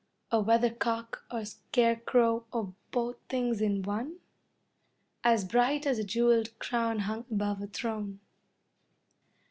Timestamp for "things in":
3.29-3.83